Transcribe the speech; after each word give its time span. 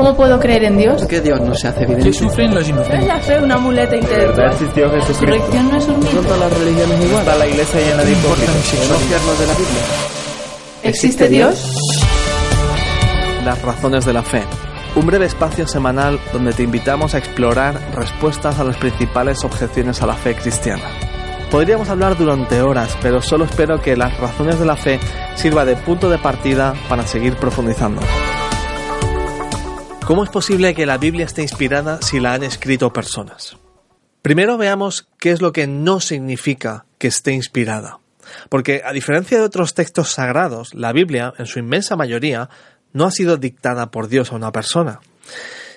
¿Cómo 0.00 0.16
puedo 0.16 0.40
creer 0.40 0.64
en 0.64 0.78
Dios? 0.78 0.98
¿Por 0.98 1.08
qué 1.08 1.20
Dios 1.20 1.38
no 1.42 1.54
se 1.54 1.68
hace 1.68 1.82
evidente? 1.82 2.04
¿Qué 2.04 2.12
sufren 2.14 2.54
los 2.54 2.54
¿No 2.54 2.60
es 2.60 2.68
inocentes? 2.70 3.06
la 3.06 3.20
fe 3.20 3.38
una 3.38 3.58
muleta 3.58 3.96
intelectual? 3.96 4.50
existió 4.52 4.86
¿La 4.86 4.92
Jesucristo? 5.04 5.26
resurrección 5.26 5.68
no 5.70 5.76
es 5.76 5.84
un 5.88 5.94
¿Son 6.02 6.04
mito? 6.04 6.22
todas 6.22 6.40
las 6.40 6.58
religiones 6.58 7.04
igual? 7.04 7.20
Está 7.20 7.36
la 7.36 7.46
iglesia 7.46 7.80
llena 7.80 8.02
de 8.04 8.12
hipócritas. 8.12 8.72
de 8.72 9.46
la 9.46 9.52
Biblia. 9.52 9.82
¿Existe 10.84 11.28
Dios? 11.28 11.74
Las 13.44 13.60
razones 13.60 14.06
de 14.06 14.12
la 14.14 14.22
fe. 14.22 14.42
Un 14.96 15.06
breve 15.06 15.26
espacio 15.26 15.68
semanal 15.68 16.18
donde 16.32 16.54
te 16.54 16.62
invitamos 16.62 17.14
a 17.14 17.18
explorar 17.18 17.78
respuestas 17.94 18.58
a 18.58 18.64
las 18.64 18.78
principales 18.78 19.44
objeciones 19.44 20.00
a 20.00 20.06
la 20.06 20.14
fe 20.14 20.34
cristiana. 20.34 20.84
Podríamos 21.50 21.90
hablar 21.90 22.16
durante 22.16 22.62
horas, 22.62 22.96
pero 23.02 23.20
solo 23.20 23.44
espero 23.44 23.82
que 23.82 23.98
las 23.98 24.16
razones 24.18 24.58
de 24.58 24.64
la 24.64 24.76
fe 24.76 24.98
sirva 25.34 25.66
de 25.66 25.76
punto 25.76 26.08
de 26.08 26.16
partida 26.16 26.72
para 26.88 27.06
seguir 27.06 27.36
profundizando. 27.36 28.00
¿Cómo 30.10 30.24
es 30.24 30.30
posible 30.30 30.74
que 30.74 30.86
la 30.86 30.98
Biblia 30.98 31.24
esté 31.24 31.42
inspirada 31.42 32.02
si 32.02 32.18
la 32.18 32.34
han 32.34 32.42
escrito 32.42 32.92
personas? 32.92 33.56
Primero 34.22 34.58
veamos 34.58 35.06
qué 35.20 35.30
es 35.30 35.40
lo 35.40 35.52
que 35.52 35.68
no 35.68 36.00
significa 36.00 36.84
que 36.98 37.06
esté 37.06 37.30
inspirada. 37.30 38.00
Porque 38.48 38.82
a 38.84 38.92
diferencia 38.92 39.38
de 39.38 39.44
otros 39.44 39.72
textos 39.72 40.10
sagrados, 40.10 40.74
la 40.74 40.92
Biblia, 40.92 41.32
en 41.38 41.46
su 41.46 41.60
inmensa 41.60 41.94
mayoría, 41.94 42.50
no 42.92 43.04
ha 43.04 43.12
sido 43.12 43.36
dictada 43.36 43.92
por 43.92 44.08
Dios 44.08 44.32
a 44.32 44.34
una 44.34 44.50
persona. 44.50 44.98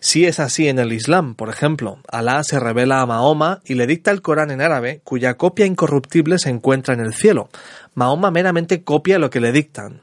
Si 0.00 0.24
es 0.24 0.40
así 0.40 0.66
en 0.66 0.78
el 0.78 0.94
Islam, 0.94 1.34
por 1.34 1.50
ejemplo, 1.50 1.98
Alá 2.08 2.42
se 2.42 2.58
revela 2.58 3.02
a 3.02 3.06
Mahoma 3.06 3.60
y 3.66 3.74
le 3.74 3.86
dicta 3.86 4.12
el 4.12 4.22
Corán 4.22 4.50
en 4.50 4.62
árabe, 4.62 5.02
cuya 5.04 5.34
copia 5.34 5.66
incorruptible 5.66 6.38
se 6.38 6.48
encuentra 6.48 6.94
en 6.94 7.00
el 7.00 7.12
cielo. 7.12 7.50
Mahoma 7.94 8.30
meramente 8.30 8.82
copia 8.82 9.18
lo 9.18 9.28
que 9.28 9.40
le 9.40 9.52
dictan. 9.52 10.00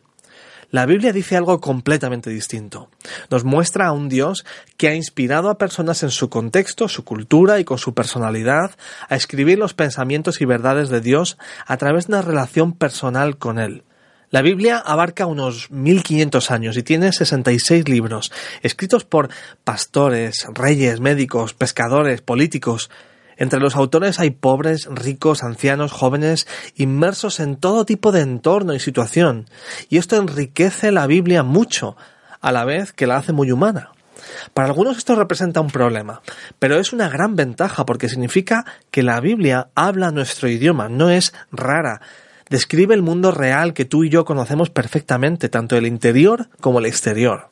La 0.72 0.86
Biblia 0.86 1.12
dice 1.12 1.36
algo 1.36 1.60
completamente 1.60 2.30
distinto. 2.30 2.90
Nos 3.32 3.44
muestra 3.44 3.88
a 3.88 3.92
un 3.92 4.08
Dios 4.08 4.46
que 4.78 4.88
ha 4.88 4.94
inspirado 4.94 5.50
a 5.50 5.58
personas 5.58 6.04
en 6.04 6.12
su 6.12 6.30
contexto, 6.30 6.88
su 6.88 7.04
cultura 7.04 7.60
y 7.60 7.64
con 7.64 7.80
su 7.80 7.96
personalidad 7.96 8.72
a 9.08 9.16
escribir 9.16 9.58
los 9.58 9.74
pensamientos 9.74 10.42
y 10.42 10.46
verdades 10.46 10.90
de 10.90 11.02
Dios 11.02 11.40
a 11.66 11.78
través 11.78 12.06
de 12.06 12.14
una 12.14 12.22
relación 12.22 12.74
personal 12.74 13.38
con 13.38 13.58
Él. 13.58 13.84
La 14.30 14.44
Biblia 14.44 14.78
abarca 14.78 15.26
unos 15.26 15.72
1500 15.72 16.52
años 16.52 16.78
y 16.78 16.84
tiene 16.84 17.12
66 17.12 17.90
libros, 17.90 18.32
escritos 18.62 19.04
por 19.04 19.30
pastores, 19.64 20.46
reyes, 20.54 21.00
médicos, 21.00 21.56
pescadores, 21.56 22.22
políticos. 22.22 22.92
Entre 23.40 23.62
los 23.62 23.78
autores 23.78 24.20
hay 24.20 24.32
pobres, 24.32 24.86
ricos, 24.92 25.44
ancianos, 25.44 25.94
jóvenes, 25.94 26.46
inmersos 26.76 27.40
en 27.40 27.56
todo 27.56 27.86
tipo 27.86 28.12
de 28.12 28.20
entorno 28.20 28.74
y 28.74 28.80
situación. 28.80 29.50
Y 29.88 29.98
esto 29.98 30.18
enriquece 30.18 30.92
la 30.92 31.08
Biblia 31.08 31.42
mucho, 31.42 31.96
a 32.42 32.52
la 32.52 32.66
vez 32.66 32.92
que 32.92 33.08
la 33.08 33.16
hace 33.16 33.32
muy 33.32 33.52
humana. 33.52 33.92
Para 34.54 34.68
algunos 34.68 34.98
esto 34.98 35.16
representa 35.16 35.62
un 35.62 35.70
problema, 35.70 36.22
pero 36.60 36.78
es 36.78 36.92
una 36.92 37.08
gran 37.08 37.38
ventaja 37.38 37.86
porque 37.86 38.10
significa 38.10 38.66
que 38.92 39.04
la 39.04 39.22
Biblia 39.22 39.70
habla 39.74 40.12
nuestro 40.12 40.50
idioma, 40.50 40.90
no 40.90 41.10
es 41.10 41.34
rara. 41.50 42.02
Describe 42.50 42.94
el 42.94 43.02
mundo 43.02 43.32
real 43.32 43.74
que 43.74 43.86
tú 43.86 44.04
y 44.04 44.10
yo 44.10 44.26
conocemos 44.26 44.70
perfectamente, 44.70 45.48
tanto 45.48 45.78
el 45.78 45.88
interior 45.88 46.50
como 46.60 46.80
el 46.80 46.88
exterior. 46.88 47.48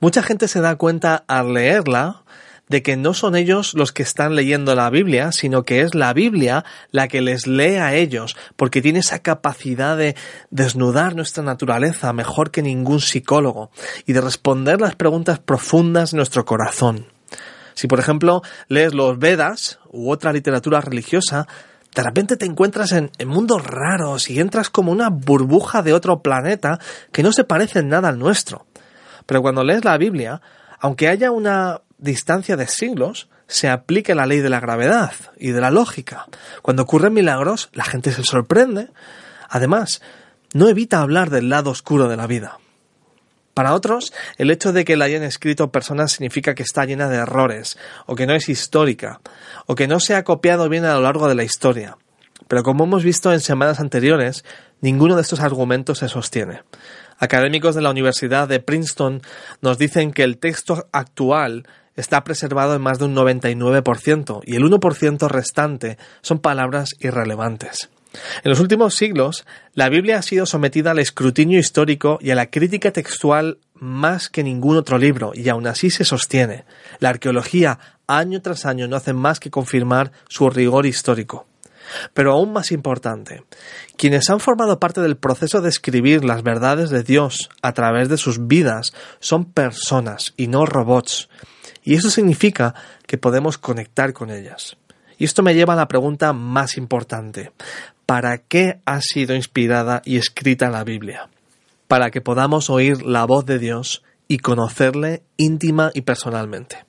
Mucha 0.00 0.22
gente 0.22 0.48
se 0.48 0.62
da 0.62 0.76
cuenta 0.76 1.24
al 1.28 1.52
leerla 1.52 2.22
de 2.70 2.82
que 2.82 2.96
no 2.96 3.14
son 3.14 3.34
ellos 3.34 3.74
los 3.74 3.90
que 3.90 4.04
están 4.04 4.36
leyendo 4.36 4.76
la 4.76 4.88
Biblia, 4.90 5.32
sino 5.32 5.64
que 5.64 5.80
es 5.80 5.96
la 5.96 6.12
Biblia 6.12 6.64
la 6.92 7.08
que 7.08 7.20
les 7.20 7.48
lee 7.48 7.76
a 7.76 7.94
ellos, 7.94 8.36
porque 8.56 8.80
tiene 8.80 9.00
esa 9.00 9.18
capacidad 9.18 9.96
de 9.96 10.14
desnudar 10.50 11.16
nuestra 11.16 11.42
naturaleza 11.42 12.12
mejor 12.12 12.52
que 12.52 12.62
ningún 12.62 13.00
psicólogo 13.00 13.72
y 14.06 14.12
de 14.12 14.20
responder 14.20 14.80
las 14.80 14.94
preguntas 14.94 15.40
profundas 15.40 16.12
de 16.12 16.18
nuestro 16.18 16.44
corazón. 16.44 17.06
Si, 17.74 17.88
por 17.88 17.98
ejemplo, 17.98 18.42
lees 18.68 18.94
los 18.94 19.18
Vedas 19.18 19.80
u 19.90 20.08
otra 20.08 20.32
literatura 20.32 20.80
religiosa, 20.80 21.48
de 21.92 22.02
repente 22.04 22.36
te 22.36 22.46
encuentras 22.46 22.92
en, 22.92 23.10
en 23.18 23.26
mundos 23.26 23.66
raros 23.66 24.30
y 24.30 24.38
entras 24.38 24.70
como 24.70 24.92
una 24.92 25.08
burbuja 25.10 25.82
de 25.82 25.92
otro 25.92 26.22
planeta 26.22 26.78
que 27.10 27.24
no 27.24 27.32
se 27.32 27.42
parece 27.42 27.80
en 27.80 27.88
nada 27.88 28.10
al 28.10 28.18
nuestro. 28.20 28.66
Pero 29.26 29.42
cuando 29.42 29.64
lees 29.64 29.84
la 29.84 29.98
Biblia, 29.98 30.40
aunque 30.78 31.08
haya 31.08 31.32
una 31.32 31.80
distancia 32.00 32.56
de 32.56 32.66
siglos, 32.66 33.28
se 33.46 33.68
aplica 33.68 34.14
la 34.14 34.26
ley 34.26 34.40
de 34.40 34.50
la 34.50 34.60
gravedad 34.60 35.12
y 35.36 35.50
de 35.50 35.60
la 35.60 35.70
lógica. 35.70 36.26
Cuando 36.62 36.82
ocurren 36.82 37.12
milagros, 37.12 37.68
la 37.72 37.84
gente 37.84 38.12
se 38.12 38.22
sorprende. 38.22 38.88
Además, 39.48 40.00
no 40.54 40.68
evita 40.68 41.00
hablar 41.00 41.30
del 41.30 41.48
lado 41.48 41.70
oscuro 41.70 42.08
de 42.08 42.16
la 42.16 42.26
vida. 42.26 42.58
Para 43.54 43.74
otros, 43.74 44.12
el 44.38 44.50
hecho 44.50 44.72
de 44.72 44.84
que 44.84 44.96
la 44.96 45.06
hayan 45.06 45.24
escrito 45.24 45.72
personas 45.72 46.12
significa 46.12 46.54
que 46.54 46.62
está 46.62 46.84
llena 46.84 47.08
de 47.08 47.16
errores, 47.16 47.76
o 48.06 48.14
que 48.14 48.26
no 48.26 48.34
es 48.34 48.48
histórica, 48.48 49.20
o 49.66 49.74
que 49.74 49.88
no 49.88 50.00
se 50.00 50.14
ha 50.14 50.24
copiado 50.24 50.68
bien 50.68 50.84
a 50.84 50.94
lo 50.94 51.02
largo 51.02 51.28
de 51.28 51.34
la 51.34 51.44
historia. 51.44 51.98
Pero 52.48 52.62
como 52.62 52.84
hemos 52.84 53.04
visto 53.04 53.32
en 53.32 53.40
semanas 53.40 53.80
anteriores, 53.80 54.44
ninguno 54.80 55.16
de 55.16 55.22
estos 55.22 55.40
argumentos 55.40 55.98
se 55.98 56.08
sostiene. 56.08 56.62
Académicos 57.18 57.74
de 57.74 57.82
la 57.82 57.90
Universidad 57.90 58.48
de 58.48 58.60
Princeton 58.60 59.20
nos 59.60 59.76
dicen 59.76 60.12
que 60.12 60.22
el 60.22 60.38
texto 60.38 60.88
actual 60.90 61.66
está 62.00 62.24
preservado 62.24 62.74
en 62.74 62.82
más 62.82 62.98
de 62.98 63.04
un 63.04 63.14
99% 63.14 64.40
y 64.44 64.56
el 64.56 64.64
1% 64.64 65.28
restante 65.28 65.98
son 66.22 66.40
palabras 66.40 66.96
irrelevantes. 66.98 67.90
En 68.42 68.50
los 68.50 68.58
últimos 68.58 68.94
siglos, 68.94 69.46
la 69.74 69.88
Biblia 69.88 70.18
ha 70.18 70.22
sido 70.22 70.44
sometida 70.44 70.90
al 70.90 70.98
escrutinio 70.98 71.58
histórico 71.58 72.18
y 72.20 72.30
a 72.30 72.34
la 72.34 72.50
crítica 72.50 72.90
textual 72.90 73.58
más 73.74 74.28
que 74.28 74.42
ningún 74.42 74.76
otro 74.76 74.98
libro, 74.98 75.32
y 75.34 75.48
aún 75.48 75.66
así 75.66 75.90
se 75.90 76.04
sostiene. 76.04 76.64
La 76.98 77.10
arqueología, 77.10 77.78
año 78.06 78.42
tras 78.42 78.66
año, 78.66 78.88
no 78.88 78.96
hace 78.96 79.12
más 79.12 79.38
que 79.38 79.50
confirmar 79.50 80.10
su 80.28 80.50
rigor 80.50 80.86
histórico. 80.86 81.46
Pero 82.14 82.32
aún 82.32 82.52
más 82.52 82.72
importante, 82.72 83.44
quienes 83.96 84.28
han 84.30 84.40
formado 84.40 84.78
parte 84.78 85.00
del 85.00 85.16
proceso 85.16 85.60
de 85.60 85.68
escribir 85.68 86.24
las 86.24 86.42
verdades 86.42 86.90
de 86.90 87.02
Dios 87.02 87.48
a 87.62 87.72
través 87.72 88.08
de 88.08 88.16
sus 88.16 88.46
vidas 88.46 88.92
son 89.18 89.44
personas 89.44 90.34
y 90.36 90.48
no 90.48 90.66
robots. 90.66 91.28
Y 91.82 91.94
eso 91.94 92.10
significa 92.10 92.74
que 93.06 93.18
podemos 93.18 93.58
conectar 93.58 94.12
con 94.12 94.30
ellas. 94.30 94.76
Y 95.18 95.24
esto 95.24 95.42
me 95.42 95.54
lleva 95.54 95.74
a 95.74 95.76
la 95.76 95.88
pregunta 95.88 96.32
más 96.32 96.76
importante. 96.76 97.52
¿Para 98.06 98.38
qué 98.38 98.80
ha 98.86 99.00
sido 99.00 99.34
inspirada 99.34 100.02
y 100.04 100.16
escrita 100.16 100.70
la 100.70 100.84
Biblia? 100.84 101.28
Para 101.88 102.10
que 102.10 102.20
podamos 102.20 102.70
oír 102.70 103.02
la 103.02 103.24
voz 103.24 103.46
de 103.46 103.58
Dios 103.58 104.02
y 104.28 104.38
conocerle 104.38 105.22
íntima 105.36 105.90
y 105.94 106.02
personalmente. 106.02 106.84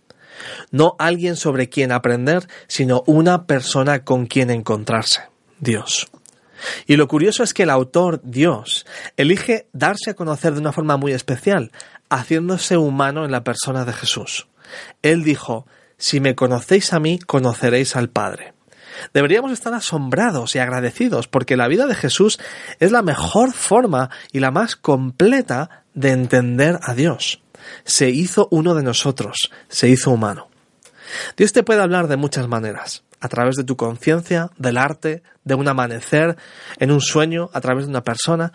No 0.72 0.96
alguien 1.00 1.36
sobre 1.36 1.70
quien 1.70 1.92
aprender, 1.92 2.48
sino 2.68 3.04
una 3.06 3.46
persona 3.46 4.04
con 4.04 4.26
quien 4.26 4.50
encontrarse, 4.50 5.22
Dios. 5.60 6.10
Y 6.86 6.96
lo 6.96 7.08
curioso 7.08 7.44
es 7.44 7.54
que 7.54 7.64
el 7.64 7.70
autor, 7.70 8.22
Dios, 8.24 8.86
elige 9.18 9.68
darse 9.74 10.12
a 10.12 10.14
conocer 10.14 10.54
de 10.54 10.60
una 10.60 10.72
forma 10.72 10.98
muy 10.98 11.14
especial, 11.14 11.72
haciéndose 12.10 12.78
humano 12.78 13.26
en 13.26 13.32
la 13.32 13.44
persona 13.44 13.86
de 13.86 13.94
Jesús. 13.94 14.48
Él 15.02 15.24
dijo, 15.24 15.66
si 15.98 16.20
me 16.20 16.36
conocéis 16.36 16.94
a 16.94 17.00
mí, 17.00 17.20
conoceréis 17.20 17.96
al 17.96 18.10
Padre. 18.10 18.54
Deberíamos 19.14 19.52
estar 19.52 19.74
asombrados 19.74 20.56
y 20.56 20.60
agradecidos 20.60 21.28
porque 21.28 21.58
la 21.58 21.68
vida 21.68 21.88
de 21.88 21.96
Jesús 21.96 22.40
es 22.80 22.92
la 22.92 23.02
mejor 23.02 23.54
forma 23.54 24.10
y 24.32 24.40
la 24.40 24.52
más 24.52 24.76
completa 24.76 25.84
de 25.94 26.12
entender 26.12 26.80
a 26.82 26.94
Dios. 26.94 27.42
Se 27.84 28.10
hizo 28.10 28.48
uno 28.52 28.76
de 28.76 28.84
nosotros, 28.84 29.52
se 29.70 29.90
hizo 29.90 30.12
humano. 30.12 30.50
Dios 31.38 31.54
te 31.54 31.64
puede 31.64 31.82
hablar 31.82 32.08
de 32.08 32.18
muchas 32.18 32.48
maneras, 32.48 33.04
a 33.20 33.28
través 33.28 33.56
de 33.56 33.64
tu 33.64 33.76
conciencia, 33.76 34.50
del 34.58 34.78
arte, 34.78 35.24
de 35.44 35.56
un 35.56 35.68
amanecer, 35.68 36.38
en 36.80 36.92
un 36.92 37.02
sueño, 37.02 37.50
a 37.54 37.62
través 37.62 37.86
de 37.86 37.90
una 37.90 38.04
persona, 38.04 38.54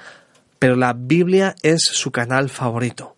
pero 0.59 0.75
la 0.75 0.95
Biblia 0.95 1.55
es 1.63 1.83
su 1.83 2.11
canal 2.11 2.49
favorito. 2.49 3.17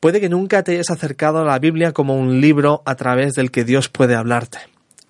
Puede 0.00 0.22
que 0.22 0.30
nunca 0.30 0.62
te 0.62 0.72
hayas 0.72 0.90
acercado 0.90 1.40
a 1.40 1.44
la 1.44 1.58
Biblia 1.58 1.92
como 1.92 2.16
un 2.16 2.40
libro 2.40 2.82
a 2.86 2.94
través 2.94 3.34
del 3.34 3.50
que 3.50 3.64
Dios 3.64 3.90
puede 3.90 4.14
hablarte. 4.14 4.58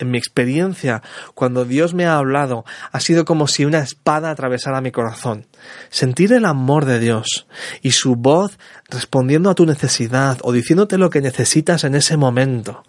En 0.00 0.10
mi 0.10 0.18
experiencia, 0.18 1.00
cuando 1.34 1.64
Dios 1.64 1.94
me 1.94 2.06
ha 2.06 2.16
hablado, 2.16 2.64
ha 2.90 2.98
sido 2.98 3.24
como 3.24 3.46
si 3.46 3.64
una 3.64 3.78
espada 3.78 4.30
atravesara 4.30 4.80
mi 4.80 4.90
corazón. 4.90 5.46
Sentir 5.90 6.32
el 6.32 6.44
amor 6.44 6.86
de 6.86 6.98
Dios 6.98 7.46
y 7.82 7.92
su 7.92 8.16
voz 8.16 8.58
respondiendo 8.88 9.48
a 9.48 9.54
tu 9.54 9.64
necesidad 9.64 10.38
o 10.42 10.50
diciéndote 10.52 10.98
lo 10.98 11.10
que 11.10 11.20
necesitas 11.20 11.84
en 11.84 11.94
ese 11.94 12.16
momento 12.16 12.82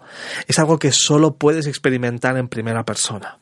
es 0.48 0.58
algo 0.58 0.80
que 0.80 0.90
solo 0.90 1.34
puedes 1.34 1.68
experimentar 1.68 2.36
en 2.36 2.48
primera 2.48 2.82
persona. 2.84 3.38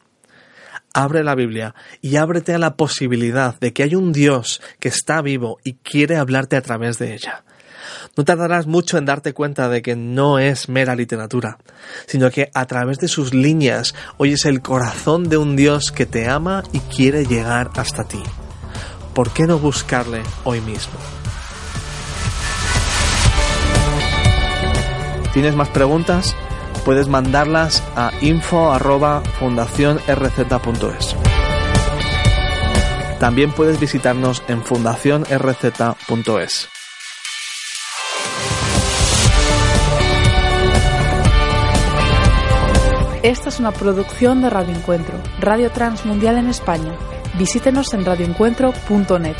Abre 0.92 1.24
la 1.24 1.36
Biblia 1.36 1.74
y 2.02 2.16
ábrete 2.16 2.52
a 2.52 2.58
la 2.58 2.74
posibilidad 2.74 3.58
de 3.58 3.72
que 3.72 3.84
hay 3.84 3.94
un 3.94 4.12
Dios 4.12 4.60
que 4.80 4.88
está 4.88 5.22
vivo 5.22 5.58
y 5.64 5.74
quiere 5.74 6.16
hablarte 6.16 6.56
a 6.56 6.62
través 6.62 6.98
de 6.98 7.14
ella. 7.14 7.44
No 8.20 8.24
tardarás 8.24 8.66
mucho 8.66 8.98
en 8.98 9.06
darte 9.06 9.32
cuenta 9.32 9.70
de 9.70 9.80
que 9.80 9.96
no 9.96 10.38
es 10.38 10.68
mera 10.68 10.94
literatura, 10.94 11.56
sino 12.04 12.30
que 12.30 12.50
a 12.52 12.66
través 12.66 12.98
de 12.98 13.08
sus 13.08 13.32
líneas 13.32 13.94
oyes 14.18 14.44
el 14.44 14.60
corazón 14.60 15.30
de 15.30 15.38
un 15.38 15.56
Dios 15.56 15.90
que 15.90 16.04
te 16.04 16.28
ama 16.28 16.62
y 16.70 16.80
quiere 16.80 17.24
llegar 17.24 17.70
hasta 17.76 18.04
ti. 18.04 18.22
¿Por 19.14 19.30
qué 19.30 19.46
no 19.46 19.58
buscarle 19.58 20.22
hoy 20.44 20.60
mismo? 20.60 20.98
¿Tienes 25.32 25.54
más 25.54 25.70
preguntas? 25.70 26.36
Puedes 26.84 27.08
mandarlas 27.08 27.82
a 27.96 28.12
info@fundacionrz.es. 28.20 31.16
También 33.18 33.50
puedes 33.52 33.80
visitarnos 33.80 34.42
en 34.46 34.62
fundacionrz.es. 34.62 36.68
Esta 43.22 43.50
es 43.50 43.60
una 43.60 43.70
producción 43.70 44.40
de 44.40 44.48
Radio 44.48 44.74
Encuentro, 44.74 45.14
Radio 45.40 45.70
Transmundial 45.70 46.38
en 46.38 46.48
España. 46.48 46.94
Visítenos 47.38 47.92
en 47.92 48.06
radioencuentro.net. 48.06 49.36